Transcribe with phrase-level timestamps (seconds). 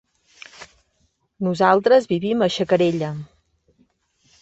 [1.49, 3.15] Nosaltres vivim a Xacarella.